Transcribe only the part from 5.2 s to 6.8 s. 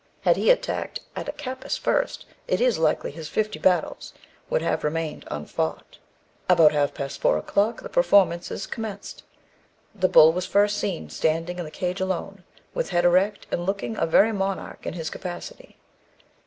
unfought. "About